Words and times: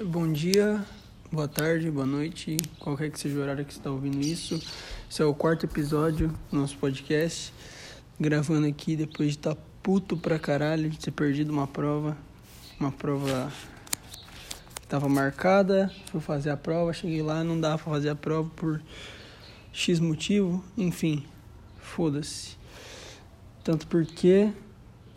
Bom 0.00 0.32
dia, 0.32 0.82
boa 1.30 1.46
tarde, 1.46 1.90
boa 1.90 2.06
noite, 2.06 2.56
qualquer 2.78 3.10
que 3.10 3.20
seja 3.20 3.38
o 3.38 3.42
horário 3.42 3.62
que 3.62 3.74
você 3.74 3.78
está 3.78 3.90
ouvindo 3.90 4.22
isso. 4.22 4.54
Esse 5.08 5.20
é 5.20 5.24
o 5.26 5.34
quarto 5.34 5.66
episódio 5.66 6.28
do 6.50 6.56
nosso 6.56 6.78
podcast. 6.78 7.52
Gravando 8.18 8.66
aqui 8.66 8.96
depois 8.96 9.32
de 9.32 9.36
estar 9.36 9.54
tá 9.54 9.60
puto 9.82 10.16
pra 10.16 10.38
caralho 10.38 10.88
de 10.88 10.98
ter 10.98 11.10
perdido 11.10 11.52
uma 11.52 11.66
prova. 11.66 12.16
Uma 12.80 12.90
prova 12.90 13.52
que 14.80 14.86
tava 14.86 15.10
marcada. 15.10 15.92
Fui 16.10 16.22
fazer 16.22 16.48
a 16.48 16.56
prova, 16.56 16.94
cheguei 16.94 17.20
lá, 17.20 17.44
não 17.44 17.60
dava 17.60 17.76
pra 17.76 17.92
fazer 17.92 18.08
a 18.08 18.16
prova 18.16 18.48
por 18.56 18.82
X 19.74 20.00
motivo. 20.00 20.64
Enfim, 20.74 21.22
foda-se. 21.76 22.56
Tanto 23.62 23.86
porque 23.86 24.50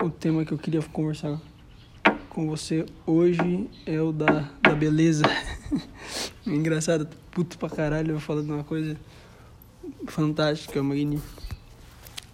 o 0.03 0.09
tema 0.09 0.43
que 0.43 0.51
eu 0.51 0.57
queria 0.57 0.81
conversar 0.81 1.39
com 2.35 2.45
você 2.47 2.85
hoje 3.07 3.69
é 3.85 4.01
o 4.01 4.11
da, 4.11 4.51
da 4.61 4.75
beleza. 4.75 5.23
Engraçado, 6.45 7.07
puto 7.31 7.57
pra 7.57 7.69
caralho, 7.69 8.11
eu 8.11 8.19
falando 8.19 8.49
uma 8.53 8.63
coisa 8.65 8.97
fantástica, 10.07 10.83
magnífica. 10.83 11.41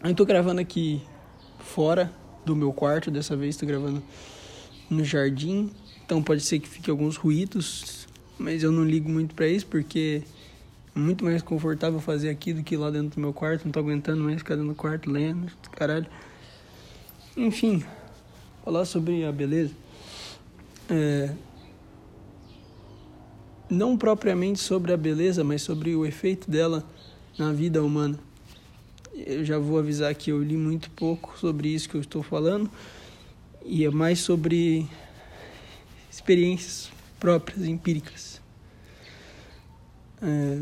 Eu 0.03 0.15
tô 0.15 0.25
gravando 0.25 0.59
aqui 0.59 1.03
fora 1.59 2.11
do 2.43 2.55
meu 2.55 2.73
quarto, 2.73 3.11
dessa 3.11 3.35
vez 3.37 3.55
tô 3.55 3.67
gravando 3.67 4.01
no 4.89 5.05
jardim, 5.05 5.69
então 6.03 6.23
pode 6.23 6.41
ser 6.41 6.57
que 6.57 6.67
fique 6.67 6.89
alguns 6.89 7.15
ruídos, 7.15 8.07
mas 8.39 8.63
eu 8.63 8.71
não 8.71 8.83
ligo 8.83 9.07
muito 9.07 9.35
para 9.35 9.47
isso 9.47 9.67
porque 9.67 10.23
é 10.95 10.99
muito 10.99 11.23
mais 11.23 11.43
confortável 11.43 11.99
fazer 11.99 12.29
aqui 12.29 12.53
do 12.53 12.63
que 12.63 12.75
lá 12.75 12.89
dentro 12.89 13.09
do 13.09 13.21
meu 13.21 13.33
quarto, 13.33 13.65
não 13.65 13.71
tô 13.71 13.79
aguentando 13.79 14.23
mais 14.23 14.39
ficar 14.39 14.55
dentro 14.55 14.69
do 14.69 14.75
quarto 14.75 15.11
lendo, 15.11 15.51
caralho. 15.73 16.07
Enfim, 17.37 17.83
falar 18.65 18.85
sobre 18.85 19.23
a 19.25 19.31
beleza 19.31 19.80
é, 20.91 21.31
não 23.69 23.97
propriamente 23.97 24.59
sobre 24.59 24.91
a 24.91 24.97
beleza, 24.97 25.41
mas 25.43 25.61
sobre 25.61 25.95
o 25.95 26.03
efeito 26.05 26.51
dela 26.51 26.83
na 27.39 27.53
vida 27.53 27.81
humana. 27.81 28.19
Eu 29.15 29.45
já 29.45 29.57
vou 29.57 29.79
avisar 29.79 30.13
que 30.13 30.29
eu 30.31 30.43
li 30.43 30.57
muito 30.57 30.91
pouco 30.91 31.39
sobre 31.39 31.69
isso 31.69 31.87
que 31.87 31.95
eu 31.95 32.01
estou 32.01 32.21
falando 32.21 32.69
e 33.63 33.85
é 33.85 33.89
mais 33.89 34.19
sobre 34.19 34.85
experiências 36.09 36.91
próprias, 37.19 37.65
empíricas. 37.65 38.41
É, 40.21 40.61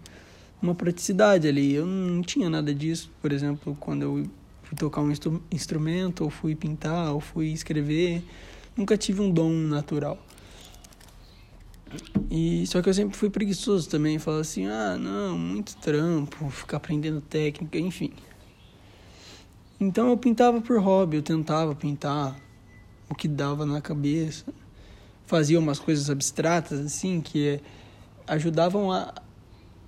uma 0.61 0.75
praticidade 0.75 1.47
ali. 1.47 1.73
Eu 1.73 1.85
não 1.85 2.21
tinha 2.21 2.49
nada 2.49 2.73
disso, 2.73 3.11
por 3.21 3.31
exemplo, 3.31 3.75
quando 3.79 4.03
eu 4.03 4.29
fui 4.63 4.77
tocar 4.77 5.01
um 5.01 5.11
instrumento, 5.51 6.23
ou 6.23 6.29
fui 6.29 6.55
pintar, 6.55 7.11
ou 7.11 7.19
fui 7.19 7.47
escrever. 7.47 8.23
Nunca 8.77 8.95
tive 8.95 9.19
um 9.19 9.31
dom 9.31 9.51
natural. 9.51 10.23
E 12.29 12.67
só 12.67 12.81
que 12.81 12.89
eu 12.89 12.93
sempre 12.93 13.17
fui 13.17 13.29
preguiçoso 13.29 13.89
também, 13.89 14.19
falar 14.19 14.41
assim: 14.41 14.67
"Ah, 14.67 14.97
não, 14.99 15.37
muito 15.37 15.75
trampo, 15.77 16.49
ficar 16.49 16.77
aprendendo 16.77 17.21
técnica, 17.21 17.79
enfim". 17.79 18.11
Então 19.79 20.09
eu 20.09 20.17
pintava 20.17 20.61
por 20.61 20.79
hobby, 20.79 21.17
eu 21.17 21.23
tentava 21.23 21.73
pintar 21.73 22.35
o 23.09 23.15
que 23.15 23.27
dava 23.27 23.65
na 23.65 23.81
cabeça. 23.81 24.45
Fazia 25.25 25.57
umas 25.57 25.79
coisas 25.79 26.09
abstratas 26.09 26.79
assim 26.79 27.21
que 27.21 27.59
ajudavam 28.27 28.91
a, 28.91 29.13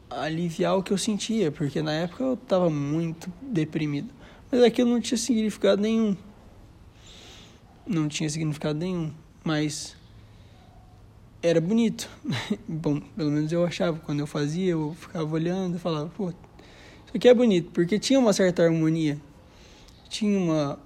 a 0.09 0.22
aliviar 0.22 0.78
o 0.78 0.84
que 0.84 0.91
eu 0.91 0.97
sentia, 0.97 1.52
porque 1.52 1.81
na 1.81 1.94
época 1.94 2.23
eu 2.23 2.34
estava 2.34 2.69
muito 2.69 3.31
deprimido. 3.41 4.09
Mas 4.52 4.63
aquilo 4.63 4.90
não 4.90 5.00
tinha 5.00 5.18
significado 5.18 5.81
nenhum. 5.81 6.16
Não 7.85 8.08
tinha 8.08 8.29
significado 8.29 8.79
nenhum, 8.79 9.12
mas 9.44 9.96
era 11.41 11.59
bonito. 11.59 12.09
Bom, 12.68 13.00
pelo 13.00 13.31
menos 13.31 13.52
eu 13.52 13.66
achava. 13.66 14.00
Quando 14.00 14.19
eu 14.19 14.28
fazia, 14.28 14.72
eu 14.72 14.96
ficava 15.00 15.34
olhando 15.34 15.78
e 15.78 15.79
falava, 15.79 16.09
pô, 16.09 16.29
isso 16.29 17.16
aqui 17.18 17.28
é 17.28 17.34
bonito, 17.34 17.72
porque 17.72 18.00
tinha 18.00 18.19
uma 18.19 18.34
certa 18.34 18.63
harmonia. 18.63 19.19
Tinha 20.07 20.38
uma. 20.38 20.79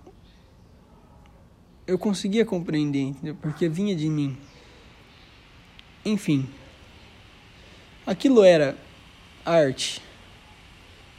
Eu 1.86 2.00
conseguia 2.00 2.46
compreender, 2.46 3.02
entendeu? 3.02 3.36
Porque 3.42 3.70
vinha 3.70 3.96
de 3.96 4.10
mim. 4.10 4.36
Enfim. 6.04 6.48
Aquilo 8.06 8.44
era 8.44 8.78
arte. 9.46 10.02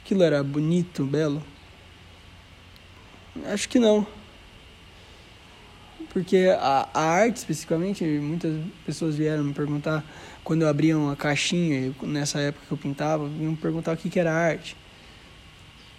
Aquilo 0.01 0.23
era 0.23 0.43
bonito, 0.43 1.05
belo. 1.05 1.43
Acho 3.45 3.69
que 3.69 3.79
não. 3.79 4.05
Porque 6.09 6.47
a, 6.59 6.89
a 6.93 7.01
arte, 7.01 7.37
especificamente, 7.37 8.03
muitas 8.03 8.55
pessoas 8.85 9.15
vieram 9.15 9.43
me 9.43 9.53
perguntar, 9.53 10.03
quando 10.43 10.63
eu 10.63 10.67
abria 10.67 10.97
uma 10.97 11.15
caixinha, 11.15 11.93
nessa 12.03 12.39
época 12.39 12.65
que 12.67 12.71
eu 12.71 12.77
pintava, 12.77 13.27
vinham 13.27 13.51
me 13.51 13.57
perguntar 13.57 13.93
o 13.93 13.97
que, 13.97 14.09
que 14.09 14.19
era 14.19 14.33
arte. 14.33 14.75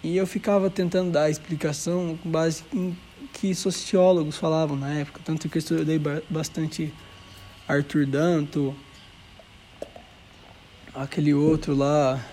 E 0.03 0.15
eu 0.15 0.25
ficava 0.25 0.69
tentando 0.69 1.11
dar 1.11 1.29
explicação 1.29 2.17
com 2.21 2.29
base 2.29 2.63
em 2.73 2.97
que 3.33 3.53
sociólogos 3.53 4.37
falavam 4.37 4.75
na 4.75 4.93
época. 4.93 5.21
Tanto 5.23 5.49
que 5.49 5.57
eu 5.57 5.59
estudei 5.59 5.99
bastante 6.29 6.93
Arthur 7.67 8.05
Danto, 8.05 8.75
aquele 10.95 11.33
outro 11.33 11.75
lá 11.75 12.23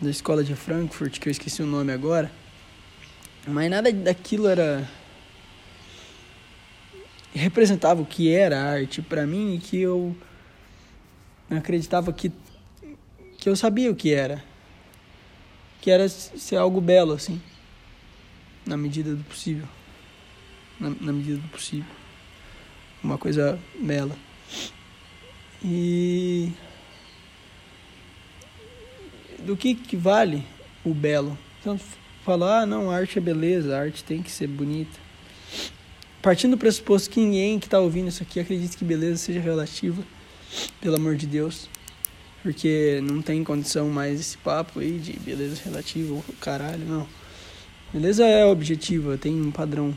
da 0.00 0.10
escola 0.10 0.44
de 0.44 0.54
Frankfurt, 0.54 1.18
que 1.18 1.28
eu 1.28 1.30
esqueci 1.30 1.62
o 1.62 1.66
nome 1.66 1.92
agora. 1.92 2.30
Mas 3.46 3.70
nada 3.70 3.92
daquilo 3.92 4.46
era 4.46 4.88
representava 7.34 8.02
o 8.02 8.06
que 8.06 8.32
era 8.32 8.60
arte 8.60 9.00
para 9.00 9.26
mim 9.26 9.54
e 9.54 9.58
que 9.58 9.80
eu 9.80 10.16
acreditava 11.48 12.12
que 12.12 12.32
que 13.38 13.48
eu 13.48 13.56
sabia 13.56 13.90
o 13.90 13.96
que 13.96 14.12
era. 14.12 14.44
Que 15.80 15.90
era 15.90 16.06
ser 16.08 16.56
algo 16.56 16.78
belo 16.78 17.12
assim. 17.12 17.40
Na 18.66 18.76
medida 18.76 19.14
do 19.14 19.24
possível. 19.24 19.66
Na, 20.78 20.90
na 20.90 21.12
medida 21.12 21.38
do 21.38 21.48
possível. 21.48 21.90
Uma 23.02 23.16
coisa 23.16 23.58
bela. 23.80 24.14
E 25.64 26.52
do 29.38 29.56
que 29.56 29.74
que 29.74 29.96
vale 29.96 30.44
o 30.84 30.92
belo? 30.92 31.36
Então 31.60 31.80
falar 32.22 32.60
ah, 32.60 32.66
não 32.66 32.90
arte 32.90 33.16
é 33.16 33.20
beleza 33.20 33.78
arte 33.78 34.04
tem 34.04 34.22
que 34.22 34.30
ser 34.30 34.46
bonita 34.46 34.98
partindo 36.22 36.52
do 36.52 36.58
pressuposto 36.58 37.10
que 37.10 37.20
ninguém 37.20 37.58
que 37.58 37.66
está 37.66 37.78
ouvindo 37.78 38.08
isso 38.08 38.22
aqui 38.22 38.40
acredita 38.40 38.76
que 38.76 38.84
beleza 38.84 39.16
seja 39.16 39.40
relativa, 39.40 40.02
pelo 40.80 40.96
amor 40.96 41.16
de 41.16 41.26
Deus, 41.26 41.68
porque 42.42 43.00
não 43.02 43.22
tem 43.22 43.42
condição 43.44 43.88
mais 43.88 44.20
esse 44.20 44.36
papo 44.38 44.80
aí 44.80 44.98
de 44.98 45.12
beleza 45.18 45.60
relativa, 45.64 46.22
caralho, 46.40 46.84
não. 46.86 47.06
Beleza 47.92 48.24
é 48.26 48.44
objetiva, 48.44 49.18
tem 49.18 49.40
um 49.40 49.50
padrão 49.50 49.96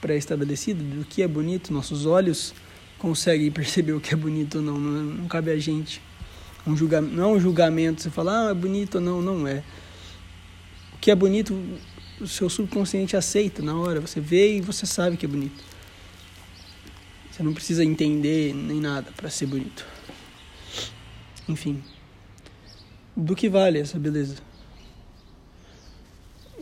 pré-estabelecido 0.00 0.82
do 0.82 1.04
que 1.04 1.22
é 1.22 1.28
bonito, 1.28 1.72
nossos 1.72 2.06
olhos 2.06 2.54
conseguem 2.98 3.50
perceber 3.52 3.92
o 3.92 4.00
que 4.00 4.14
é 4.14 4.16
bonito 4.16 4.56
ou 4.56 4.62
não, 4.62 4.78
não, 4.78 5.02
não 5.02 5.28
cabe 5.28 5.50
a 5.50 5.58
gente. 5.58 6.00
Um 6.66 6.76
julgamento, 6.76 7.14
não 7.14 7.24
é 7.24 7.26
um 7.34 7.40
julgamento, 7.40 8.02
você 8.02 8.10
fala, 8.10 8.48
ah, 8.48 8.50
é 8.50 8.54
bonito 8.54 8.96
ou 8.96 9.00
não, 9.00 9.22
não 9.22 9.48
é. 9.48 9.62
O 10.94 10.98
que 11.00 11.10
é 11.10 11.14
bonito 11.14 11.58
o 12.20 12.26
seu 12.26 12.48
subconsciente 12.50 13.16
aceita 13.16 13.62
na 13.62 13.76
hora. 13.76 14.00
Você 14.00 14.20
vê 14.20 14.56
e 14.56 14.60
você 14.60 14.86
sabe 14.86 15.16
que 15.16 15.24
é 15.24 15.28
bonito. 15.28 15.62
Você 17.30 17.42
não 17.42 17.54
precisa 17.54 17.84
entender 17.84 18.54
nem 18.54 18.80
nada 18.80 19.10
para 19.12 19.30
ser 19.30 19.46
bonito. 19.46 19.86
Enfim, 21.48 21.82
do 23.16 23.34
que 23.34 23.48
vale 23.48 23.78
essa 23.78 23.98
beleza? 23.98 24.36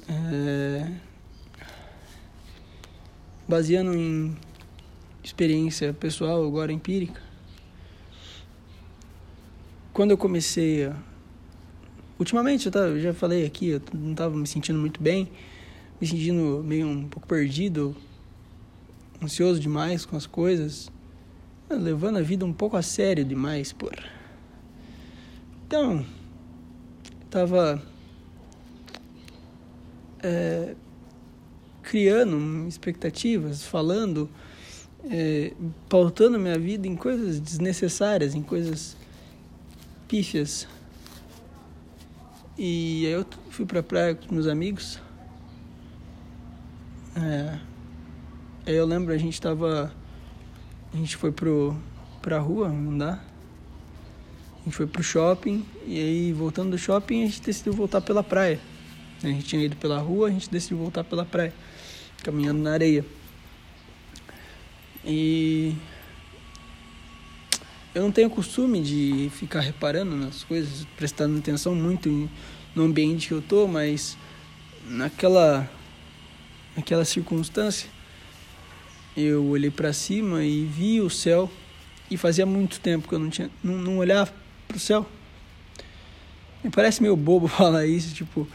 É... 0.08 0.90
Baseando 3.46 3.94
em 3.94 4.37
experiência 5.22 5.93
pessoal, 5.93 6.46
agora 6.46 6.72
empírica, 6.72 7.20
quando 9.93 10.12
eu 10.12 10.19
comecei 10.19 10.87
a... 10.87 10.96
Ultimamente, 12.19 12.67
eu, 12.67 12.73
tava, 12.73 12.87
eu 12.87 13.00
já 13.00 13.15
falei 13.15 13.47
aqui, 13.47 13.69
eu 13.69 13.82
não 13.94 14.11
estava 14.11 14.37
me 14.37 14.47
sentindo 14.47 14.79
muito 14.79 15.00
bem, 15.00 15.31
me 16.00 16.06
sentindo 16.06 16.62
meio 16.65 16.87
um 16.87 17.09
pouco 17.09 17.29
perdido, 17.29 17.97
ansioso 19.23 19.61
demais 19.61 20.05
com 20.05 20.17
as 20.17 20.26
coisas, 20.26 20.91
levando 21.70 22.19
a 22.19 22.23
vida 22.23 22.44
um 22.44 22.53
pouco 22.53 22.76
a 22.76 22.82
sério 22.82 23.25
demais, 23.25 23.73
porra. 23.73 24.05
Então, 25.67 26.05
tava 27.31 27.82
é, 30.23 30.75
criando 31.82 32.67
expectativas, 32.67 33.62
falando, 33.62 34.29
é, 35.11 35.53
pautando 35.88 36.38
minha 36.38 36.59
vida 36.59 36.87
em 36.88 36.97
coisas 36.97 37.38
desnecessárias, 37.38 38.35
em 38.35 38.43
coisas 38.43 38.97
pífias. 40.09 40.67
E 42.60 43.06
aí 43.06 43.12
eu 43.12 43.25
fui 43.50 43.64
pra 43.64 43.84
praia 43.84 44.16
com 44.16 44.34
meus 44.34 44.49
amigos. 44.49 45.00
É, 47.14 47.56
aí 48.66 48.75
eu 48.75 48.84
lembro, 48.84 49.14
a 49.14 49.16
gente 49.16 49.40
tava. 49.40 49.93
A 50.93 50.96
gente 50.96 51.16
foi 51.16 51.31
pro, 51.31 51.76
pra 52.20 52.40
rua 52.40 52.66
andar. 52.66 53.25
A 54.60 54.64
gente 54.64 54.75
foi 54.75 54.88
pro 54.88 55.05
shopping 55.05 55.64
e 55.87 56.00
aí 56.00 56.32
voltando 56.32 56.72
do 56.72 56.78
shopping 56.78 57.22
a 57.22 57.26
gente 57.26 57.43
decidiu 57.43 57.72
voltar 57.72 58.00
pela 58.00 58.25
praia. 58.25 58.58
A 59.22 59.28
gente 59.28 59.44
tinha 59.44 59.64
ido 59.64 59.76
pela 59.76 59.99
rua, 59.99 60.26
a 60.26 60.31
gente 60.31 60.50
decidiu 60.50 60.78
voltar 60.78 61.05
pela 61.05 61.25
praia, 61.25 61.55
caminhando 62.25 62.60
na 62.60 62.72
areia. 62.72 63.05
E 65.05 65.76
eu 67.98 68.04
não 68.04 68.12
tenho 68.12 68.30
costume 68.30 68.80
de 68.80 69.28
ficar 69.34 69.60
reparando 69.60 70.14
nas 70.16 70.44
coisas, 70.44 70.86
prestando 70.96 71.36
atenção 71.36 71.74
muito 71.74 72.30
no 72.72 72.84
ambiente 72.84 73.26
que 73.26 73.34
eu 73.34 73.42
tô, 73.42 73.66
mas 73.66 74.16
naquela 74.86 75.68
naquela 76.76 77.04
circunstância 77.04 77.90
eu 79.16 79.44
olhei 79.46 79.70
para 79.70 79.92
cima 79.92 80.44
e 80.44 80.64
vi 80.64 81.00
o 81.00 81.10
céu 81.10 81.50
e 82.08 82.16
fazia 82.16 82.46
muito 82.46 82.78
tempo 82.78 83.08
que 83.08 83.14
eu 83.16 83.18
não 83.18 83.28
tinha 83.30 83.50
não, 83.64 83.76
não 83.76 83.98
olhava 83.98 84.32
pro 84.68 84.78
céu. 84.78 85.04
Me 86.62 86.70
parece 86.70 87.02
meio 87.02 87.16
bobo 87.16 87.48
falar 87.50 87.84
isso, 87.84 88.14
tipo, 88.14 88.46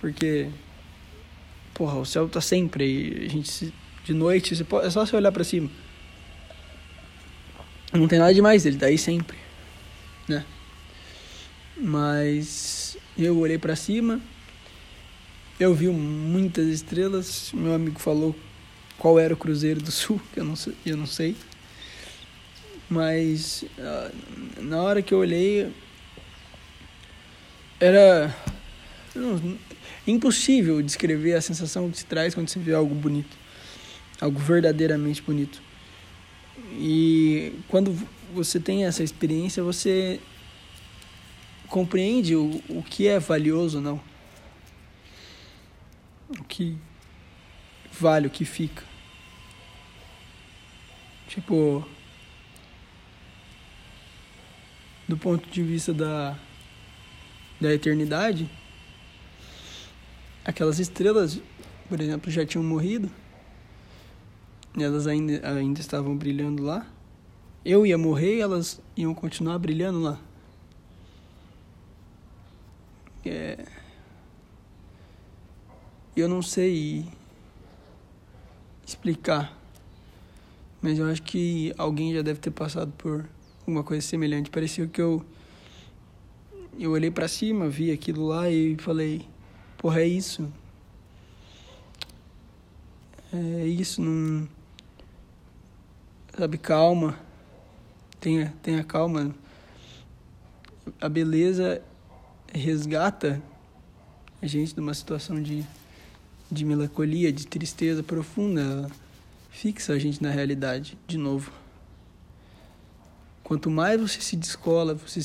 porque 0.00 0.48
porra, 1.74 1.98
o 1.98 2.06
céu 2.06 2.26
tá 2.26 2.40
sempre 2.40 2.84
aí, 2.84 3.26
a 3.26 3.28
gente 3.28 3.74
de 4.02 4.14
noite, 4.14 4.56
você 4.56 4.64
pode, 4.64 4.86
é 4.86 4.90
só 4.90 5.04
você 5.04 5.14
olhar 5.14 5.30
para 5.30 5.44
cima. 5.44 5.70
Não 7.92 8.06
tem 8.06 8.18
nada 8.18 8.32
demais, 8.32 8.64
ele 8.64 8.76
tá 8.76 8.86
aí 8.86 8.96
sempre, 8.96 9.36
né? 10.28 10.44
Mas 11.76 12.96
eu 13.18 13.36
olhei 13.38 13.58
para 13.58 13.74
cima, 13.74 14.20
eu 15.58 15.74
vi 15.74 15.88
muitas 15.88 16.68
estrelas, 16.68 17.50
meu 17.52 17.74
amigo 17.74 17.98
falou 17.98 18.36
qual 18.96 19.18
era 19.18 19.34
o 19.34 19.36
Cruzeiro 19.36 19.80
do 19.80 19.90
Sul, 19.90 20.20
que 20.32 20.38
eu 20.38 20.44
não 20.44 20.54
sei, 20.54 20.74
eu 20.86 20.96
não 20.96 21.06
sei. 21.06 21.34
Mas 22.88 23.64
ah, 23.78 24.10
na 24.58 24.82
hora 24.82 25.02
que 25.02 25.12
eu 25.12 25.18
olhei 25.18 25.72
era 27.80 28.34
não, 29.14 29.58
impossível 30.06 30.80
descrever 30.80 31.34
a 31.34 31.40
sensação 31.40 31.90
que 31.90 31.98
se 31.98 32.06
traz 32.06 32.34
quando 32.34 32.48
você 32.48 32.58
vê 32.58 32.74
algo 32.74 32.94
bonito, 32.94 33.36
algo 34.20 34.38
verdadeiramente 34.38 35.22
bonito. 35.22 35.60
E 36.72 37.60
quando 37.68 37.92
você 38.34 38.60
tem 38.60 38.84
essa 38.84 39.02
experiência, 39.02 39.62
você 39.62 40.20
compreende 41.68 42.34
o, 42.34 42.62
o 42.68 42.82
que 42.82 43.06
é 43.06 43.18
valioso 43.18 43.78
ou 43.78 43.82
não. 43.82 44.00
O 46.38 46.44
que 46.44 46.76
vale, 47.92 48.26
o 48.26 48.30
que 48.30 48.44
fica. 48.44 48.84
Tipo, 51.28 51.86
do 55.08 55.16
ponto 55.16 55.48
de 55.48 55.62
vista 55.62 55.92
da, 55.92 56.36
da 57.60 57.72
eternidade, 57.72 58.50
aquelas 60.44 60.78
estrelas, 60.78 61.40
por 61.88 62.00
exemplo, 62.00 62.30
já 62.30 62.44
tinham 62.44 62.64
morrido 62.64 63.10
elas 64.78 65.06
ainda, 65.06 65.40
ainda 65.48 65.80
estavam 65.80 66.16
brilhando 66.16 66.62
lá. 66.62 66.86
Eu 67.64 67.84
ia 67.84 67.98
morrer 67.98 68.36
e 68.36 68.40
elas 68.40 68.80
iam 68.96 69.14
continuar 69.14 69.58
brilhando 69.58 70.00
lá. 70.00 70.18
É... 73.24 73.64
Eu 76.16 76.28
não 76.28 76.42
sei 76.42 77.06
explicar, 78.86 79.56
mas 80.82 80.98
eu 80.98 81.06
acho 81.06 81.22
que 81.22 81.72
alguém 81.78 82.12
já 82.12 82.22
deve 82.22 82.40
ter 82.40 82.50
passado 82.50 82.92
por 82.98 83.28
alguma 83.60 83.84
coisa 83.84 84.06
semelhante. 84.06 84.50
Parecia 84.50 84.86
que 84.86 85.00
eu 85.00 85.24
eu 86.78 86.92
olhei 86.92 87.10
para 87.10 87.28
cima, 87.28 87.68
vi 87.68 87.90
aquilo 87.92 88.26
lá 88.26 88.50
e 88.50 88.76
falei: 88.78 89.26
"Porra, 89.78 90.00
é 90.00 90.06
isso". 90.06 90.50
É 93.32 93.66
isso, 93.66 94.02
não 94.02 94.48
sabe, 96.40 96.56
calma. 96.56 97.18
Tenha, 98.18 98.54
tenha 98.62 98.82
calma. 98.82 99.34
A 100.98 101.06
beleza 101.06 101.82
resgata 102.50 103.42
a 104.40 104.46
gente 104.46 104.74
de 104.74 104.80
uma 104.80 104.94
situação 104.94 105.42
de, 105.42 105.62
de 106.50 106.64
melancolia, 106.64 107.30
de 107.30 107.46
tristeza 107.46 108.02
profunda. 108.02 108.62
Ela 108.62 108.90
fixa 109.50 109.92
a 109.92 109.98
gente 109.98 110.22
na 110.22 110.30
realidade, 110.30 110.96
de 111.06 111.18
novo. 111.18 111.52
Quanto 113.44 113.70
mais 113.70 114.00
você 114.00 114.20
se 114.22 114.34
descola 114.34 114.94
você 114.94 115.20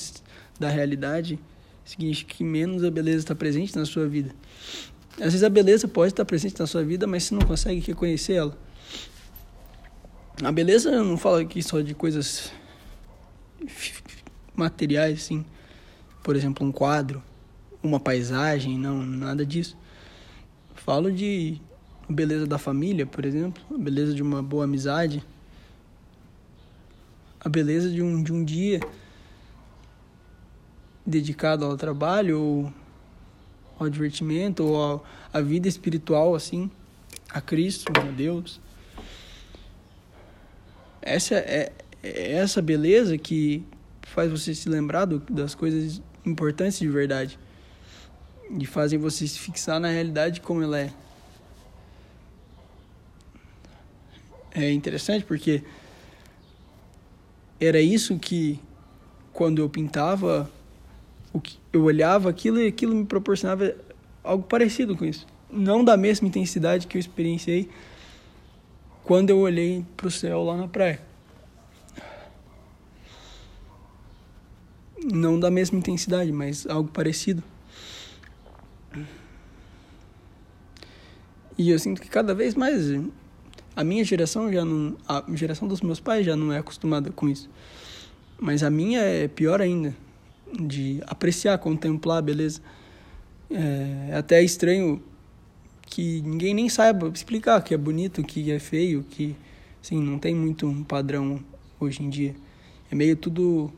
da 0.60 0.68
realidade, 0.68 1.40
significa 1.86 2.34
que 2.34 2.44
menos 2.44 2.84
a 2.84 2.92
beleza 2.92 3.20
está 3.20 3.36
presente 3.36 3.74
na 3.78 3.86
sua 3.86 4.06
vida. 4.06 4.36
Às 5.14 5.32
vezes 5.32 5.44
a 5.44 5.50
beleza 5.50 5.88
pode 5.88 6.12
estar 6.12 6.26
presente 6.26 6.60
na 6.60 6.68
sua 6.68 6.84
vida, 6.84 7.08
mas 7.08 7.24
você 7.24 7.36
não 7.36 7.42
consegue 7.42 7.80
reconhecer 7.80 8.34
ela. 8.34 8.65
A 10.44 10.52
beleza 10.52 10.90
eu 10.90 11.04
não 11.04 11.18
falo 11.18 11.38
aqui 11.38 11.64
só 11.64 11.80
de 11.80 11.96
coisas 11.96 12.52
materiais, 14.54 15.24
assim. 15.24 15.46
Por 16.22 16.36
exemplo, 16.36 16.68
um 16.68 16.74
quadro, 16.74 17.24
uma 17.82 18.02
paisagem, 18.02 18.78
não, 18.78 19.02
nada 19.02 19.46
disso. 19.46 19.78
Falo 20.74 21.10
de 21.10 21.62
beleza 22.10 22.46
da 22.46 22.58
família, 22.58 23.06
por 23.06 23.26
exemplo, 23.26 23.64
a 23.74 23.78
beleza 23.78 24.14
de 24.14 24.22
uma 24.22 24.44
boa 24.44 24.66
amizade, 24.66 25.24
a 27.40 27.48
beleza 27.48 27.90
de 27.90 28.02
um, 28.02 28.22
de 28.22 28.34
um 28.34 28.44
dia 28.44 28.82
dedicado 31.06 31.64
ao 31.64 31.78
trabalho 31.78 32.40
ou 32.42 32.74
ao 33.80 33.90
divertimento 33.90 34.66
ou 34.66 35.04
à 35.32 35.40
vida 35.40 35.68
espiritual, 35.68 36.36
assim, 36.36 36.70
a 37.30 37.40
Cristo, 37.40 37.92
a 37.98 38.12
Deus. 38.12 38.60
Essa 41.06 41.36
é, 41.36 41.72
é 42.04 42.32
essa 42.34 42.62
beleza 42.62 43.16
que 43.18 43.64
faz 44.02 44.32
você 44.32 44.56
se 44.56 44.68
lembrar 44.68 45.06
do, 45.06 45.20
das 45.32 45.54
coisas 45.54 46.02
importantes 46.26 46.80
de 46.80 46.88
verdade 46.90 47.38
e 48.50 48.66
fazem 48.66 48.98
você 48.98 49.28
se 49.28 49.40
fixar 49.40 49.80
na 49.80 49.90
realidade 49.90 50.42
como 50.42 50.64
ela 50.64 50.80
é. 50.80 50.92
É 54.52 54.72
interessante 54.72 55.26
porque 55.26 55.64
era 57.60 57.80
isso 57.80 58.18
que 58.18 58.60
quando 59.34 59.60
eu 59.60 59.70
pintava, 59.70 60.50
o 61.34 61.42
que 61.42 61.60
eu 61.74 61.84
olhava 61.84 62.30
aquilo 62.30 62.62
e 62.62 62.68
aquilo 62.68 62.96
me 62.96 63.06
proporcionava 63.06 63.76
algo 64.24 64.44
parecido 64.44 64.96
com 64.96 65.06
isso. 65.06 65.28
Não 65.52 65.84
da 65.84 65.98
mesma 65.98 66.28
intensidade 66.28 66.88
que 66.88 66.98
eu 66.98 67.00
experienciei 67.00 67.70
quando 69.06 69.30
eu 69.30 69.38
olhei 69.38 69.86
para 69.96 70.08
o 70.08 70.12
céu 70.12 70.44
lá 70.44 70.58
na 70.58 70.68
praia. 70.68 71.00
Não 75.14 75.40
da 75.40 75.52
mesma 75.52 75.78
intensidade, 75.78 76.32
mas 76.32 76.66
algo 76.66 76.90
parecido. 76.90 77.44
E 81.58 81.70
eu 81.70 81.78
sinto 81.78 82.02
que 82.02 82.10
cada 82.10 82.34
vez 82.34 82.56
mais 82.56 82.92
a 83.76 83.84
minha 83.84 84.04
geração 84.04 84.52
já 84.52 84.66
não, 84.66 84.98
a 85.08 85.24
geração 85.36 85.68
dos 85.68 85.82
meus 85.82 86.00
pais 86.00 86.26
já 86.26 86.36
não 86.36 86.52
é 86.52 86.58
acostumada 86.58 87.12
com 87.12 87.30
isso. 87.30 87.48
Mas 88.40 88.64
a 88.64 88.70
minha 88.72 89.02
é 89.02 89.28
pior 89.28 89.62
ainda, 89.62 89.96
de 90.60 91.02
apreciar, 91.06 91.58
contemplar 91.60 92.18
a 92.18 92.22
beleza. 92.22 92.60
É, 93.52 94.10
é 94.10 94.16
até 94.18 94.42
estranho 94.42 95.02
que 95.86 96.22
ninguém 96.22 96.54
nem 96.54 96.68
saiba 96.68 97.08
explicar 97.10 97.62
que 97.62 97.74
é 97.74 97.78
bonito, 97.78 98.24
que 98.24 98.52
é 98.52 98.60
feio, 98.60 99.04
que 99.04 99.36
assim, 99.82 100.02
não 100.02 100.18
tem 100.18 100.34
muito 100.34 100.68
um 100.68 100.84
padrão 100.84 101.40
hoje 101.80 102.02
em 102.02 102.10
dia. 102.10 102.36
É 102.92 102.96
meio 102.96 103.16
tudo 103.16 103.72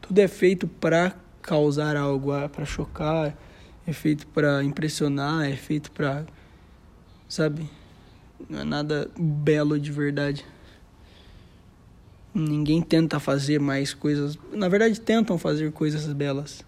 tudo 0.00 0.18
é 0.18 0.28
feito 0.28 0.66
para 0.66 1.14
causar 1.40 1.96
algo, 1.96 2.34
é 2.34 2.48
para 2.48 2.64
chocar, 2.64 3.36
é 3.86 3.92
feito 3.92 4.26
para 4.26 4.62
impressionar, 4.64 5.48
é 5.48 5.56
feito 5.56 5.90
para 5.92 6.26
sabe? 7.28 7.70
Não 8.48 8.60
é 8.60 8.64
nada 8.64 9.08
belo 9.16 9.78
de 9.78 9.92
verdade. 9.92 10.44
Ninguém 12.34 12.82
tenta 12.82 13.20
fazer 13.20 13.60
mais 13.60 13.94
coisas, 13.94 14.38
na 14.52 14.68
verdade 14.68 15.00
tentam 15.00 15.38
fazer 15.38 15.72
coisas 15.72 16.12
belas. 16.12 16.64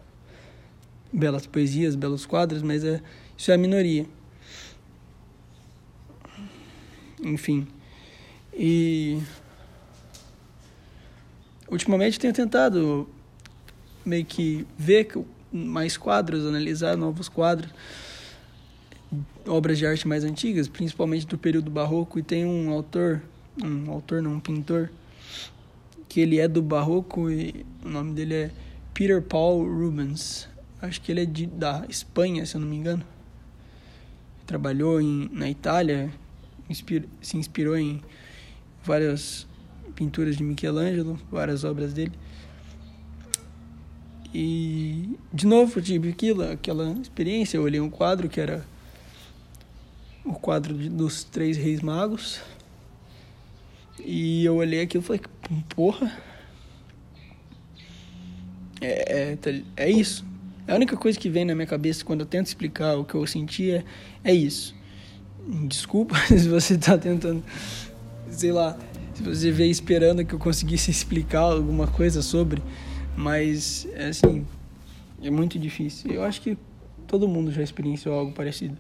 Belas 1.13 1.47
poesias, 1.47 1.95
belos 1.95 2.25
quadros, 2.25 2.63
mas 2.63 2.85
é 2.85 3.03
isso 3.43 3.51
é 3.51 3.55
a 3.55 3.59
minoria. 3.59 4.07
Enfim. 7.21 7.67
E 8.55 9.19
ultimamente 11.69 12.21
tenho 12.21 12.33
tentado 12.33 13.09
meio 14.07 14.25
que 14.25 14.65
ver 14.79 15.09
mais 15.53 15.97
quadros, 15.97 16.47
analisar 16.47 16.97
novos 16.97 17.29
quadros, 17.29 17.69
obras 19.45 19.77
de 19.77 19.87
arte 19.87 20.07
mais 20.07 20.23
antigas, 20.23 20.69
principalmente 20.69 21.27
do 21.27 21.37
período 21.37 21.69
barroco, 21.69 22.21
e 22.21 22.23
tem 22.23 22.47
um 22.47 22.71
autor, 22.71 23.21
um 23.61 23.91
autor 23.91 24.23
não, 24.23 24.35
um 24.35 24.41
pintor, 24.41 24.89
que 26.09 26.21
ele 26.21 26.39
é 26.39 26.47
do 26.47 26.63
barroco 26.63 27.29
e 27.29 27.67
o 27.85 27.89
nome 27.89 28.15
dele 28.15 28.35
é 28.35 28.51
Peter 28.95 29.21
Paul 29.21 29.65
Rubens. 29.65 30.49
Acho 30.81 31.01
que 31.01 31.11
ele 31.11 31.23
é 31.23 31.27
de, 31.27 31.47
da 31.47 31.85
Espanha, 31.89 32.47
se 32.47 32.55
eu 32.55 32.61
não 32.61 32.69
me 32.69 32.77
engano. 32.77 33.05
Trabalhou 34.53 35.01
em, 35.01 35.31
na 35.33 35.49
Itália, 35.49 36.13
inspira, 36.69 37.07
se 37.23 37.39
inspirou 37.39 37.75
em 37.75 38.03
várias 38.85 39.47
pinturas 39.95 40.37
de 40.37 40.45
Michelangelo, 40.45 41.19
várias 41.31 41.65
obras 41.65 41.95
dele. 41.95 42.13
E 44.35 45.19
de 45.33 45.47
novo 45.47 45.79
eu 45.79 45.83
tive 45.83 46.11
aquilo, 46.11 46.43
aquela 46.43 46.93
experiência. 47.01 47.57
Eu 47.57 47.63
olhei 47.63 47.81
um 47.81 47.89
quadro 47.89 48.29
que 48.29 48.39
era 48.39 48.63
o 50.23 50.35
quadro 50.35 50.77
de, 50.77 50.91
dos 50.91 51.25
três 51.25 51.57
reis 51.57 51.81
magos. 51.81 52.39
E 53.99 54.45
eu 54.45 54.57
olhei 54.57 54.83
aquilo 54.83 55.03
e 55.03 55.07
falei, 55.07 55.23
porra. 55.71 56.13
É, 58.83 59.31
é, 59.31 59.37
tá, 59.37 59.51
é 59.79 59.91
isso. 59.91 60.31
A 60.67 60.75
única 60.75 60.97
coisa 60.97 61.19
que 61.19 61.29
vem 61.29 61.45
na 61.45 61.55
minha 61.55 61.67
cabeça 61.67 62.05
quando 62.05 62.21
eu 62.21 62.27
tento 62.27 62.47
explicar 62.47 62.97
o 62.97 63.05
que 63.05 63.15
eu 63.15 63.27
sentia 63.27 63.85
é, 64.25 64.31
é 64.31 64.35
isso. 64.35 64.75
Desculpa 65.67 66.15
se 66.29 66.49
você 66.49 66.75
está 66.75 66.97
tentando, 66.97 67.43
sei 68.31 68.53
lá, 68.53 68.79
se 69.15 69.23
você 69.23 69.51
veio 69.51 69.71
esperando 69.71 70.25
que 70.25 70.33
eu 70.33 70.39
conseguisse 70.39 70.91
explicar 70.93 71.41
alguma 71.41 71.87
coisa 71.87 72.23
sobre. 72.23 72.63
Mas, 73.17 73.87
é 73.93 74.09
assim, 74.09 74.47
é 75.23 75.31
muito 75.31 75.59
difícil. 75.59 76.11
Eu 76.11 76.23
acho 76.23 76.41
que 76.41 76.57
todo 77.07 77.29
mundo 77.29 77.51
já 77.51 77.63
experienciou 77.63 78.15
algo 78.15 78.33
parecido. 78.33 78.77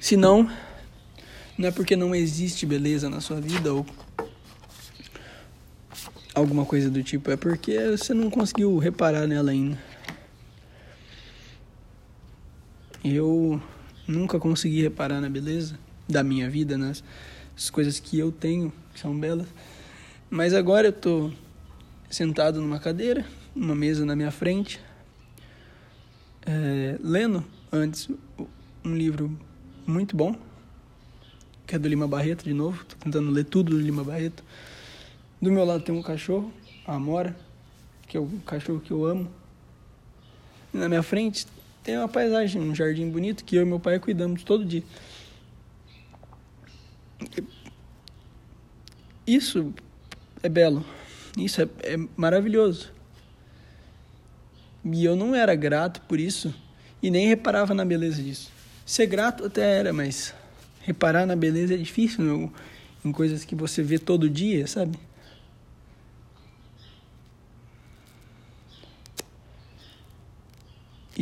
Se 0.00 0.16
não, 0.16 0.50
não 1.56 1.68
é 1.68 1.70
porque 1.70 1.94
não 1.94 2.12
existe 2.12 2.66
beleza 2.66 3.08
na 3.08 3.20
sua 3.20 3.40
vida 3.40 3.72
ou 3.72 3.86
alguma 6.34 6.64
coisa 6.64 6.90
do 6.90 7.02
tipo, 7.02 7.30
é 7.30 7.36
porque 7.36 7.78
você 7.90 8.14
não 8.14 8.30
conseguiu 8.30 8.78
reparar 8.78 9.26
nela 9.26 9.50
ainda. 9.50 9.78
Eu 13.04 13.60
nunca 14.06 14.38
consegui 14.38 14.82
reparar 14.82 15.20
na 15.20 15.28
beleza 15.28 15.78
da 16.08 16.22
minha 16.22 16.48
vida, 16.48 16.78
nas 16.78 17.02
coisas 17.70 17.98
que 17.98 18.18
eu 18.18 18.30
tenho, 18.30 18.72
que 18.92 19.00
são 19.00 19.18
belas. 19.18 19.48
Mas 20.30 20.54
agora 20.54 20.88
eu 20.88 20.92
tô 20.92 21.30
sentado 22.08 22.60
numa 22.60 22.78
cadeira, 22.78 23.24
uma 23.54 23.74
mesa 23.74 24.04
na 24.04 24.14
minha 24.14 24.30
frente, 24.30 24.80
é, 26.46 26.96
lendo 27.02 27.44
antes 27.70 28.08
um 28.84 28.94
livro 28.94 29.38
muito 29.86 30.16
bom, 30.16 30.36
que 31.66 31.74
é 31.74 31.78
do 31.78 31.88
Lima 31.88 32.06
Barreto 32.06 32.44
de 32.44 32.52
novo, 32.52 32.84
tô 32.84 32.96
tentando 32.96 33.30
ler 33.30 33.44
tudo 33.44 33.70
do 33.70 33.80
Lima 33.80 34.04
Barreto. 34.04 34.42
Do 35.42 35.50
meu 35.50 35.64
lado 35.64 35.82
tem 35.82 35.92
um 35.92 36.02
cachorro, 36.02 36.52
a 36.86 36.94
Amora, 36.94 37.36
que 38.06 38.16
é 38.16 38.20
o 38.20 38.28
cachorro 38.46 38.78
que 38.78 38.92
eu 38.92 39.04
amo. 39.04 39.28
E 40.72 40.76
na 40.76 40.88
minha 40.88 41.02
frente 41.02 41.48
tem 41.82 41.98
uma 41.98 42.06
paisagem, 42.06 42.62
um 42.62 42.72
jardim 42.72 43.10
bonito 43.10 43.44
que 43.44 43.56
eu 43.56 43.62
e 43.62 43.64
meu 43.64 43.80
pai 43.80 43.98
cuidamos 43.98 44.44
todo 44.44 44.64
dia. 44.64 44.84
Isso 49.26 49.74
é 50.44 50.48
belo. 50.48 50.84
Isso 51.36 51.60
é, 51.60 51.68
é 51.82 51.96
maravilhoso. 52.16 52.92
E 54.84 55.04
eu 55.04 55.16
não 55.16 55.34
era 55.34 55.56
grato 55.56 56.02
por 56.02 56.20
isso 56.20 56.54
e 57.02 57.10
nem 57.10 57.26
reparava 57.26 57.74
na 57.74 57.84
beleza 57.84 58.22
disso. 58.22 58.52
Ser 58.86 59.06
grato 59.06 59.44
até 59.44 59.78
era, 59.78 59.92
mas 59.92 60.32
reparar 60.82 61.26
na 61.26 61.34
beleza 61.34 61.74
é 61.74 61.76
difícil 61.76 62.24
meu, 62.24 62.52
em 63.04 63.10
coisas 63.10 63.44
que 63.44 63.56
você 63.56 63.82
vê 63.82 63.98
todo 63.98 64.30
dia, 64.30 64.68
sabe? 64.68 64.98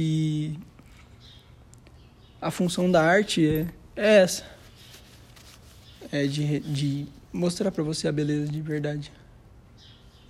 E 0.03 0.59
a 2.41 2.51
função 2.51 2.91
da 2.91 3.03
arte 3.03 3.47
é, 3.47 3.67
é 3.95 4.23
essa. 4.23 4.47
É 6.11 6.27
de, 6.27 6.61
de 6.61 7.07
mostrar 7.31 7.71
para 7.71 7.85
você 7.85 8.09
a 8.09 8.13
beleza 8.13 8.51
de 8.51 8.63
verdade. 8.63 9.13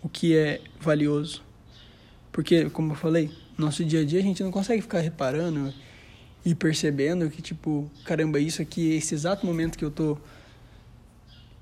O 0.03 0.09
que 0.09 0.37
é 0.37 0.61
valioso. 0.81 1.41
Porque, 2.33 2.69
como 2.71 2.95
eu 2.95 2.97
falei, 2.97 3.31
no 3.57 3.67
nosso 3.67 3.85
dia 3.85 4.01
a 4.01 4.05
dia 4.05 4.19
a 4.19 4.23
gente 4.23 4.43
não 4.43 4.51
consegue 4.51 4.83
ficar 4.83 4.99
reparando 4.99 5.73
e 6.45 6.53
percebendo 6.53 7.31
que, 7.31 7.41
tipo, 7.41 7.89
caramba, 8.05 8.41
isso 8.41 8.61
aqui, 8.61 8.95
esse 8.95 9.15
exato 9.15 9.47
momento 9.47 9.79
que 9.79 9.85
eu 9.85 9.91
tô 9.93 10.19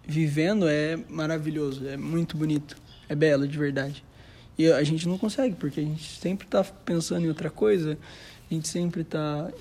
vivendo 0.07 0.67
é 0.67 0.97
maravilhoso, 1.11 1.87
é 1.87 1.99
muito 1.99 2.39
bonito, 2.39 2.75
é 3.07 3.15
belo 3.15 3.47
de 3.47 3.59
verdade. 3.59 4.03
E 4.59 4.73
a 4.73 4.83
gente 4.83 5.07
não 5.07 5.17
consegue, 5.17 5.55
porque 5.55 5.79
a 5.79 5.83
gente 5.85 6.19
sempre 6.19 6.45
tá 6.47 6.65
pensando 6.65 7.25
em 7.25 7.29
outra 7.29 7.49
coisa, 7.49 7.97
a 8.51 8.53
gente 8.53 8.67
sempre 8.67 9.05
tá 9.05 9.53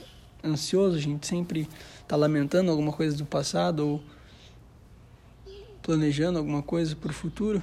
ansioso, 0.44 0.98
a 0.98 1.00
gente 1.00 1.28
sempre 1.28 1.70
tá 2.08 2.16
lamentando 2.16 2.72
alguma 2.72 2.92
coisa 2.92 3.16
do 3.16 3.26
passado 3.26 3.88
ou 3.88 4.04
planejando 5.84 6.40
alguma 6.40 6.64
coisa 6.64 6.96
para 6.96 7.12
o 7.12 7.14
futuro, 7.14 7.62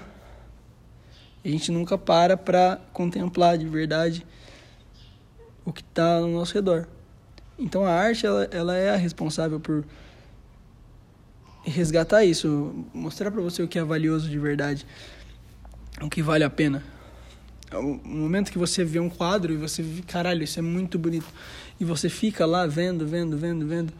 a 1.44 1.48
gente 1.48 1.72
nunca 1.72 1.98
para 1.98 2.36
para 2.36 2.80
contemplar 2.92 3.58
de 3.58 3.66
verdade 3.66 4.24
o 5.64 5.72
que 5.72 5.82
está 5.82 6.18
ao 6.18 6.28
nosso 6.28 6.54
redor. 6.54 6.86
Então 7.58 7.84
a 7.84 7.90
arte 7.90 8.24
ela, 8.24 8.44
ela 8.50 8.76
é 8.76 8.90
a 8.90 8.96
responsável 8.96 9.58
por 9.58 9.84
resgatar 11.64 12.24
isso, 12.24 12.86
mostrar 12.94 13.30
para 13.30 13.42
você 13.42 13.62
o 13.62 13.68
que 13.68 13.78
é 13.78 13.84
valioso 13.84 14.28
de 14.30 14.38
verdade, 14.38 14.86
o 16.00 16.08
que 16.08 16.22
vale 16.22 16.44
a 16.44 16.50
pena. 16.50 16.93
O 17.72 18.08
momento 18.08 18.52
que 18.52 18.58
você 18.58 18.84
vê 18.84 19.00
um 19.00 19.08
quadro 19.08 19.52
e 19.52 19.56
você 19.56 19.82
vê, 19.82 20.02
caralho, 20.02 20.44
isso 20.44 20.58
é 20.58 20.62
muito 20.62 20.98
bonito, 20.98 21.26
e 21.80 21.84
você 21.84 22.08
fica 22.08 22.46
lá 22.46 22.66
vendo, 22.66 23.06
vendo, 23.06 23.36
vendo, 23.36 23.66
vendo, 23.66 23.92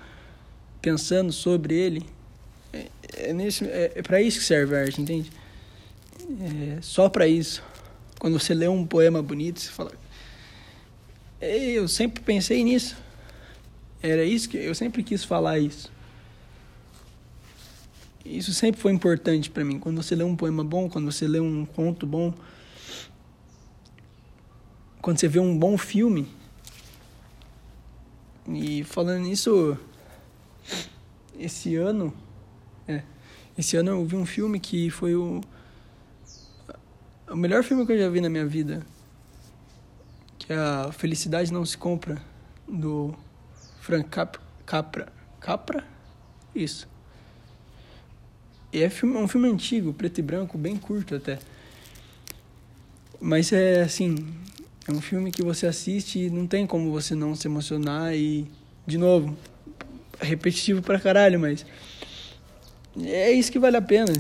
pensando 0.81 1.33
sobre 1.33 1.75
ele, 1.75 2.07
é, 2.73 2.87
é, 3.15 3.31
é, 3.31 3.93
é 3.97 4.03
para 4.03 4.21
isso 4.21 4.39
que 4.39 4.45
serve 4.45 4.77
a 4.77 4.81
arte, 4.81 5.01
entende? 5.01 5.31
É 6.77 6.79
só 6.81 7.09
para 7.09 7.27
isso. 7.27 7.63
Quando 8.19 8.39
você 8.39 8.55
lê 8.55 8.69
um 8.69 8.87
poema 8.87 9.23
bonito, 9.23 9.61
você 9.61 9.71
fala. 9.71 9.93
Eu 11.41 11.87
sempre 11.89 12.23
pensei 12.23 12.65
nisso. 12.65 12.97
Era 14.03 14.25
isso 14.25 14.49
que 14.49 14.57
eu 14.57 14.75
sempre 14.75 15.03
quis 15.03 15.25
falar 15.25 15.59
isso. 15.59 15.93
Isso 18.25 18.55
sempre 18.55 18.81
foi 18.81 18.93
importante 18.93 19.51
para 19.51 19.65
mim. 19.65 19.79
Quando 19.79 20.03
você 20.03 20.15
lê 20.15 20.25
um 20.25 20.35
poema 20.35 20.65
bom, 20.65 20.89
quando 20.89 21.11
você 21.11 21.27
lê 21.29 21.41
um 21.41 21.67
conto 21.67 22.07
bom, 22.07 22.33
quando 25.05 25.21
você 25.21 25.29
vê 25.29 25.39
um 25.39 25.59
bom 25.59 25.77
filme. 25.77 26.27
E 28.49 28.83
falando 28.85 29.25
nisso, 29.25 29.77
esse 31.39 31.77
ano 31.77 32.11
é. 32.89 33.03
Esse 33.57 33.77
ano 33.77 33.91
eu 33.91 34.07
vi 34.07 34.17
um 34.17 34.25
filme 34.25 34.59
que 34.59 34.89
foi 34.89 35.15
o. 35.15 35.43
O 37.29 37.37
melhor 37.37 37.63
filme 37.63 37.85
que 37.85 37.93
eu 37.93 37.99
já 37.99 38.09
vi 38.09 38.23
na 38.23 38.31
minha 38.31 38.47
vida. 38.47 38.81
Que 40.39 40.55
é 40.55 40.57
a 40.57 40.91
Felicidade 40.91 41.53
Não 41.53 41.67
Se 41.67 41.77
Compra, 41.77 42.17
do 42.67 43.15
Frank 43.81 44.09
Cap 44.09 44.39
Capra. 44.65 45.13
Capra? 45.39 45.85
Isso. 46.55 46.89
E 48.73 48.83
é 48.83 48.89
filme, 48.89 49.19
um 49.19 49.29
filme 49.29 49.51
antigo, 49.51 49.93
preto 49.93 50.19
e 50.21 50.23
branco, 50.23 50.57
bem 50.57 50.79
curto 50.79 51.15
até. 51.15 51.39
Mas 53.21 53.53
é 53.53 53.83
assim, 53.83 54.17
é 54.87 54.93
um 54.93 55.01
filme 55.01 55.31
que 55.31 55.43
você 55.43 55.67
assiste 55.67 56.19
e 56.19 56.31
não 56.31 56.47
tem 56.47 56.67
como 56.67 56.91
você 56.91 57.15
não 57.15 57.35
se 57.35 57.49
emocionar 57.49 58.15
e, 58.15 58.47
de 58.87 58.99
novo, 58.99 59.37
é 60.21 60.27
repetitivo 60.27 60.83
pra 60.83 61.01
caralho, 61.01 61.41
mas 61.41 61.65
é 63.03 63.33
isso 63.33 63.51
que 63.51 63.59
vale 63.59 63.77
a 63.77 63.83
pena. 63.83 64.13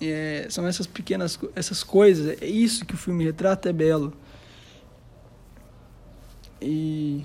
É, 0.00 0.46
são 0.50 0.66
essas 0.66 0.86
pequenas 0.86 1.38
essas 1.54 1.82
coisas, 1.82 2.40
é 2.42 2.46
isso 2.46 2.84
que 2.84 2.94
o 2.94 2.98
filme 2.98 3.24
retrata, 3.24 3.70
é 3.70 3.72
belo. 3.72 4.12
E 6.60 7.24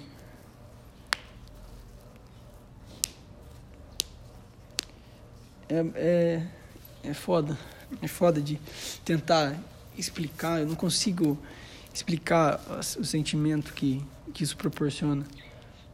é, 5.68 5.86
é, 5.96 6.48
é 7.04 7.14
foda. 7.14 7.58
É 8.02 8.08
foda 8.08 8.42
de 8.42 8.60
tentar 9.04 9.58
explicar. 9.98 10.62
Eu 10.62 10.68
não 10.68 10.76
consigo 10.76 11.38
explicar 11.94 12.60
o 13.00 13.04
sentimento 13.04 13.74
que, 13.74 14.02
que 14.34 14.44
isso 14.44 14.56
proporciona. 14.58 15.26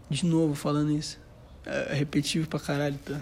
De 0.10 0.25
novo, 0.25 0.56
falando 0.56 0.92
isso. 0.92 1.20
É 1.66 1.94
repetitivo 1.94 2.48
pra 2.48 2.60
caralho, 2.60 2.98
tá? 3.00 3.22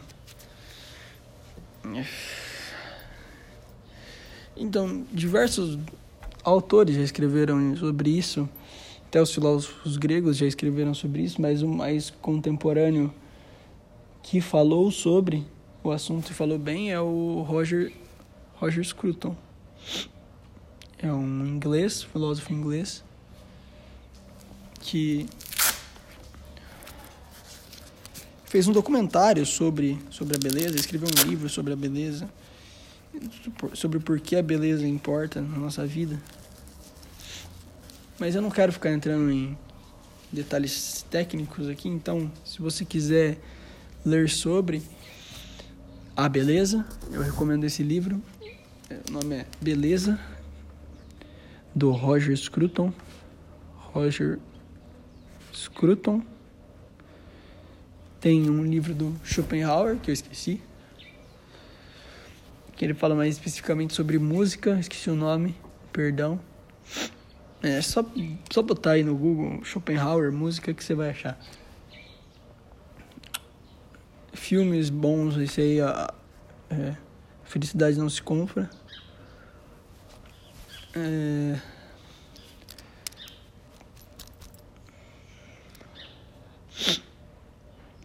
Então, 4.55 5.05
diversos 5.11 5.79
autores 6.43 6.95
já 6.95 7.01
escreveram 7.01 7.75
sobre 7.75 8.09
isso. 8.11 8.47
Até 9.07 9.21
os 9.21 9.33
filósofos 9.33 9.97
gregos 9.97 10.37
já 10.37 10.45
escreveram 10.45 10.93
sobre 10.93 11.23
isso, 11.23 11.41
mas 11.41 11.61
o 11.61 11.67
mais 11.67 12.09
contemporâneo 12.09 13.13
que 14.21 14.41
falou 14.41 14.91
sobre 14.91 15.45
o 15.83 15.91
assunto 15.91 16.31
e 16.31 16.33
falou 16.33 16.57
bem 16.57 16.91
é 16.91 16.99
o 16.99 17.45
Roger, 17.47 17.93
Roger 18.55 18.83
Scruton. 18.83 19.35
É 20.97 21.11
um 21.11 21.45
inglês, 21.45 22.03
filósofo 22.03 22.53
inglês, 22.53 23.03
que 24.79 25.27
fez 28.45 28.67
um 28.67 28.71
documentário 28.71 29.45
sobre, 29.45 29.99
sobre 30.09 30.35
a 30.35 30.39
beleza, 30.39 30.75
escreveu 30.75 31.09
um 31.09 31.29
livro 31.29 31.49
sobre 31.49 31.73
a 31.73 31.75
beleza, 31.75 32.29
sobre 33.73 33.99
por 33.99 34.19
que 34.19 34.35
a 34.35 34.41
beleza 34.41 34.87
importa 34.87 35.41
na 35.41 35.57
nossa 35.57 35.85
vida. 35.85 36.19
Mas 38.17 38.35
eu 38.35 38.41
não 38.41 38.49
quero 38.49 38.71
ficar 38.71 38.91
entrando 38.91 39.29
em 39.29 39.57
detalhes 40.31 41.05
técnicos 41.09 41.67
aqui, 41.67 41.89
então 41.89 42.31
se 42.45 42.61
você 42.61 42.85
quiser 42.85 43.37
ler 44.05 44.29
sobre, 44.29 44.81
a 46.15 46.29
Beleza. 46.29 46.85
Eu 47.11 47.21
recomendo 47.21 47.65
esse 47.65 47.83
livro. 47.83 48.21
O 49.09 49.11
nome 49.11 49.35
é 49.35 49.45
Beleza, 49.59 50.19
do 51.75 51.91
Roger 51.91 52.35
Scruton. 52.37 52.93
Roger 53.93 54.39
Scruton. 55.53 56.23
Tem 58.19 58.49
um 58.49 58.63
livro 58.63 58.93
do 58.93 59.13
Schopenhauer, 59.23 59.97
que 59.97 60.09
eu 60.09 60.13
esqueci. 60.13 60.61
Que 62.75 62.85
ele 62.85 62.93
fala 62.93 63.13
mais 63.13 63.35
especificamente 63.35 63.93
sobre 63.93 64.17
música, 64.17 64.79
esqueci 64.79 65.09
o 65.09 65.15
nome, 65.15 65.55
perdão. 65.93 66.39
É 67.61 67.81
só, 67.81 68.03
só 68.51 68.61
botar 68.61 68.91
aí 68.91 69.03
no 69.03 69.15
Google 69.15 69.63
Schopenhauer, 69.63 70.31
música, 70.31 70.73
que 70.73 70.83
você 70.83 70.93
vai 70.93 71.09
achar 71.09 71.39
filmes 74.45 74.89
bons, 74.89 75.37
esse 75.37 75.61
aí, 75.61 75.81
a, 75.81 76.13
é, 76.69 76.95
Felicidade 77.43 77.97
Não 77.97 78.09
Se 78.09 78.21
Compra. 78.21 78.69
É... 80.95 81.59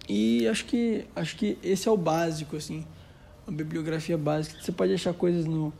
E 0.08 0.48
acho 0.48 0.64
que 0.64 1.06
acho 1.14 1.36
que 1.36 1.56
esse 1.62 1.88
é 1.88 1.90
o 1.90 1.96
básico 1.96 2.56
assim, 2.56 2.84
a 3.46 3.50
bibliografia 3.50 4.18
básica. 4.18 4.60
Você 4.60 4.72
pode 4.72 4.92
achar 4.92 5.14
coisas 5.14 5.46
no 5.46 5.72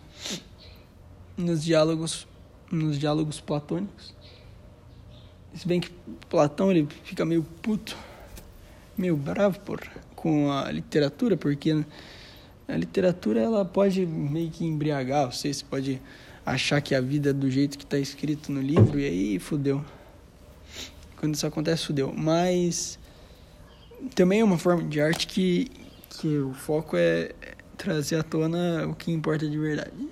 nos 1.37 1.65
diálogos 1.65 2.29
nos 2.71 2.99
diálogos 2.99 3.41
platônicos. 3.41 4.15
Se 5.55 5.67
bem 5.67 5.81
que 5.81 5.91
Platão 6.29 6.71
ele 6.71 6.87
fica 7.03 7.25
meio 7.25 7.43
puto, 7.43 7.97
meio 8.97 9.17
bravo, 9.17 9.59
porra 9.61 9.91
com 10.15 10.53
a 10.53 10.71
literatura, 10.71 11.37
porque 11.37 11.85
a 12.69 12.77
literatura 12.77 13.41
ela 13.41 13.65
pode 13.65 14.05
meio 14.07 14.51
que 14.51 14.65
embriagar 14.65 15.33
você, 15.33 15.53
você 15.53 15.65
pode 15.65 16.01
achar 16.53 16.81
que 16.81 16.95
a 16.95 17.01
vida 17.01 17.31
é 17.31 17.33
do 17.33 17.51
jeito 17.51 17.79
que 17.79 17.85
está 17.85 17.99
escrito 17.99 18.53
no 18.53 18.61
livro 18.61 18.99
e 18.99 19.05
aí 19.05 19.39
fudeu. 19.39 19.85
Quando 21.17 21.35
isso 21.35 21.47
acontece, 21.47 21.87
fudeu. 21.87 22.13
Mas 22.17 22.99
também 24.15 24.41
é 24.41 24.45
uma 24.45 24.59
forma 24.59 24.83
de 24.89 25.01
arte 25.01 25.27
que, 25.27 25.71
que 26.09 26.39
o 26.39 26.53
foco 26.53 26.97
é 26.97 27.33
trazer 27.77 28.17
à 28.17 28.23
tona 28.23 28.87
o 28.87 28.95
que 28.95 29.11
importa 29.11 29.49
de 29.49 29.59
verdade. 29.59 30.09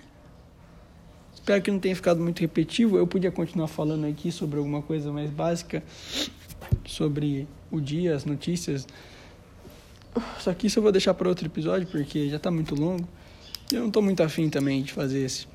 Espero 1.35 1.63
que 1.63 1.71
não 1.71 1.79
tenha 1.79 1.97
ficado 1.97 2.21
muito 2.21 2.41
repetitivo. 2.41 2.99
Eu 2.99 3.07
podia 3.07 3.31
continuar 3.31 3.69
falando 3.69 4.07
aqui 4.07 4.31
sobre 4.31 4.59
alguma 4.59 4.83
coisa 4.83 5.11
mais 5.11 5.31
básica, 5.31 5.83
sobre 6.87 7.49
o 7.71 7.81
dia, 7.81 8.15
as 8.15 8.25
notícias, 8.25 8.87
só 10.41 10.53
que 10.55 10.67
isso 10.67 10.79
eu 10.79 10.83
vou 10.83 10.93
deixar 10.93 11.15
para 11.15 11.29
outro 11.29 11.47
episódio, 11.47 11.87
porque 11.89 12.29
já 12.29 12.39
tá 12.39 12.51
muito 12.51 12.75
longo. 12.75 13.09
E 13.71 13.75
eu 13.75 13.83
não 13.83 13.91
tô 13.91 14.01
muito 14.01 14.23
afim 14.23 14.49
também 14.49 14.83
de 14.83 14.93
fazer 14.93 15.25
esse. 15.25 15.47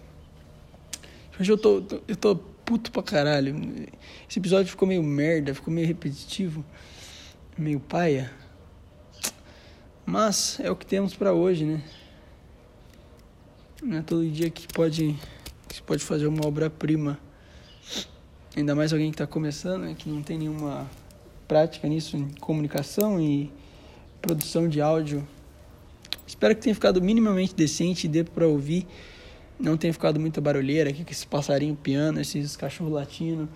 Hoje 1.39 1.51
eu 1.51 1.57
tô, 1.57 1.83
eu 2.07 2.15
tô 2.15 2.35
puto 2.35 2.91
pra 2.91 3.01
caralho. 3.01 3.55
Esse 4.29 4.37
episódio 4.37 4.69
ficou 4.69 4.87
meio 4.87 5.01
merda, 5.01 5.55
ficou 5.55 5.73
meio 5.73 5.87
repetitivo, 5.87 6.63
meio 7.57 7.79
paia. 7.79 8.31
Mas 10.05 10.59
é 10.59 10.69
o 10.69 10.75
que 10.75 10.85
temos 10.85 11.15
para 11.15 11.33
hoje, 11.33 11.65
né? 11.65 11.81
Não 13.81 13.97
é 13.97 14.01
todo 14.03 14.29
dia 14.29 14.47
que 14.51 14.67
pode, 14.71 15.15
que 15.67 15.81
pode 15.81 16.03
fazer 16.03 16.27
uma 16.27 16.45
obra-prima. 16.45 17.19
Ainda 18.55 18.75
mais 18.75 18.93
alguém 18.93 19.09
que 19.09 19.15
está 19.15 19.25
começando, 19.25 19.81
né? 19.81 19.95
que 19.97 20.07
não 20.07 20.21
tem 20.21 20.37
nenhuma 20.37 20.87
prática 21.47 21.87
nisso 21.87 22.15
em 22.15 22.29
comunicação 22.35 23.19
e 23.19 23.51
produção 24.21 24.69
de 24.69 24.79
áudio. 24.79 25.27
Espero 26.27 26.55
que 26.55 26.61
tenha 26.61 26.75
ficado 26.75 27.01
minimamente 27.01 27.55
decente 27.55 28.05
e 28.05 28.09
dê 28.09 28.23
para 28.23 28.47
ouvir. 28.47 28.85
Não 29.59 29.77
tenha 29.77 29.93
ficado 29.93 30.19
muita 30.19 30.41
barulheira 30.41 30.89
aqui 30.89 31.03
com 31.03 31.11
esse 31.11 31.25
passarinho 31.25 31.75
piano, 31.75 32.19
esses 32.19 32.55
cachorros 32.55 32.93
latindo, 32.93 33.47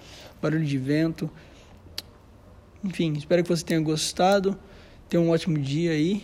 barulho 0.41 0.65
de 0.65 0.77
vento. 0.77 1.29
Enfim, 2.83 3.13
espero 3.13 3.43
que 3.43 3.49
você 3.49 3.63
tenha 3.63 3.79
gostado. 3.79 4.57
Tenha 5.09 5.21
um 5.21 5.29
ótimo 5.29 5.57
dia 5.57 5.91
aí 5.91 6.23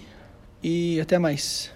e 0.62 1.00
até 1.02 1.18
mais. 1.18 1.72